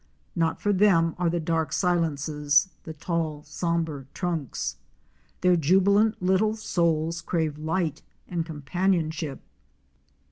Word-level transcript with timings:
Not 0.35 0.59
for 0.59 0.73
them 0.73 1.13
are 1.19 1.29
the 1.29 1.39
dark 1.39 1.71
silences, 1.71 2.69
the 2.85 2.93
tall 2.93 3.43
sombre 3.43 4.07
trunks. 4.15 4.77
Their 5.41 5.55
jubilant 5.55 6.19
little 6.23 6.55
souls 6.55 7.21
crave 7.21 7.59
light 7.59 8.01
and 8.27 8.43
companionship. 8.43 9.41